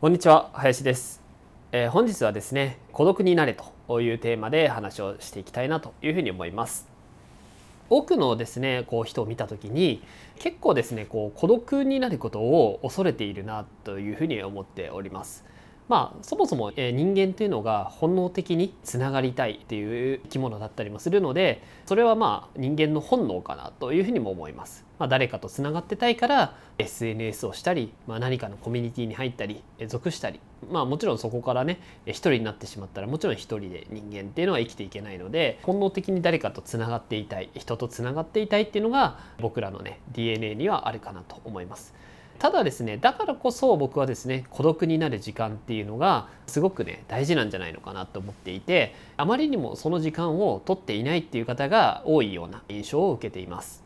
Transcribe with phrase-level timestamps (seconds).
[0.00, 1.20] こんにちは林です、
[1.72, 3.54] えー、本日はですね孤独になれ
[3.86, 6.88] というテーマで話をしていきたいなというふうに思います。
[7.90, 10.02] 多くのですねこう人を見た時に
[10.38, 15.44] 結構ですねこう孤独になることを恐れているなというふうに思っております。
[15.90, 24.84] まあそもそも、人間というのが本能的につながりたいっていう生き物だったりもするのでそれはまあ人間の本能かなというふうにも思います。
[25.00, 41.94] まあ、誰かとつながってたいから SNS をしたり、まあ、何かのコミュニティに入ったり属したりまあもちろんそこからね一人になってしまったらもちろん一人で人間っていうのは生きていけないので本能的に誰かとつながっていたい人とつながっていたいっていうのが僕らのね DNA にはあるかなと思います。
[42.40, 53.84] ただですねだからこそ僕はですね孤独になる時間っていうのがすごくね大事なんじゃないのかなと思っていてあまりにもその時間を取っていないっていう方が多いような印象を受けています。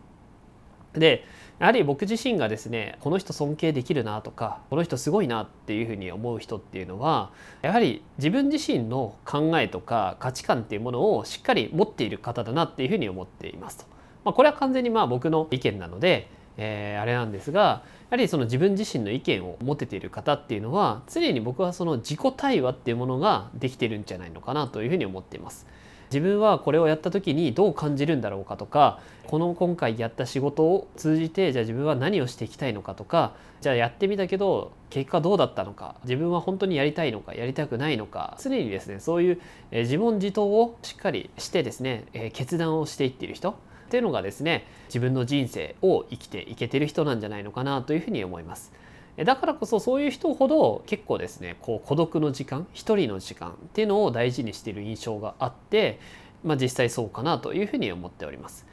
[0.92, 1.24] で
[1.58, 7.32] やはり僕自身がですねこの人尊敬できるなとかこの人すごいなっていうふうに思う人っていうのは
[7.62, 13.86] やはり自分自身の考えとか価値観っていうものをしっかり持っている方だなっていうふうに思っていますと。
[14.24, 25.66] まあ、これは完全にまあ僕の意見なのでえー、あれなんですがやはりその自分自身の意見を持てている方っていうのは常に僕はその自己対話っていうものができてるんじゃないのかなというふうに思っています。
[26.14, 39.40] 自分はこれをやった時にどう感じるんだろうかとかこの今回やった仕事を通じてじゃあ自分は何をしていきたいのかとかじゃあやってみたけど結果どうだったのか自分は本当にやりたいのかやりたくないのか常にですねそういう
[39.72, 43.56] 自問自答をしっかりしてですね決断をしていっている人
[43.94, 48.72] っていうのがですね自分の人生を生きていけてる人なんじゃないのかなというふうに思います。
[49.16, 56.00] だからこそそういう人ほど結構ですねこう孤独の時間一人の時間っていうのを大事にしている印象があって、
[56.42, 58.66] まあ、実際そうかなというふうに思っております。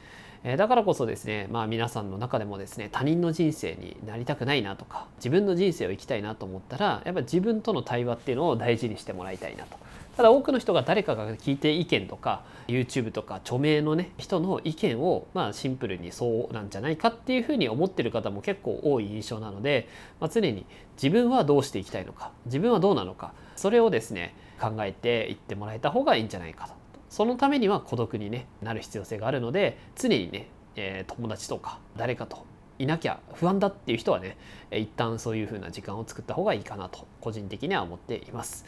[0.44, 9.76] だからこそですね、まあ、皆さんの中でもですね他人の人生になりたくないなとか自分の人生を生きたいなと思ったらやっぱり自分との対話っていうのを大事にしてもらいたいなと。
[10.16, 19.88] ただ多くの人が誰かが聞いて意見とか YouTube とか著名のね人の意見をまあシンプルにそうなんじゃないかっていうふうに思ってる方も結構多い印象なので、
[20.20, 20.66] まあ、常に
[20.96, 26.81] 自分はどうしていきたいのか自分はどうなのかそれをですね考えていってもらえた方がいいんじゃないかと。
[27.12, 32.46] そのためには孤独に、ね、なる必要性があるので常にね、えー、友達とか誰かと
[32.78, 34.38] いなきゃ不安だっていう人はね
[34.70, 38.64] 一旦そういう風な時間を作った方がいいかなと個人的には思っています。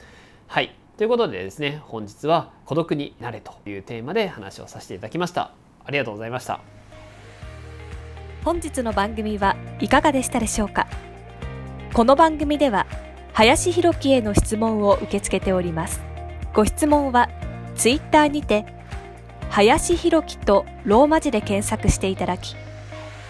[0.46, 0.76] はい。
[0.98, 5.52] ということでですね本日は孤独になれというテーマで話をさせていただきました。
[5.86, 6.60] ありがとうございました。
[8.44, 10.86] 本日の番組はいかがでしたでしょうか？
[11.94, 12.86] この番組では
[13.32, 16.02] 林博樹への質問を受け付けております。
[16.52, 17.30] ご質問は
[17.76, 18.66] ツイッターにて
[19.50, 22.56] 林弘樹とローマ字で検索していただき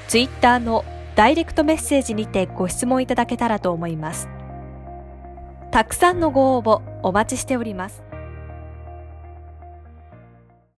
[0.08, 0.84] ツイッターの
[1.14, 4.28] ダイレクトメッセージにてご質問いただけたらと思います
[5.74, 8.13] たくさんのご応募お待ちしております。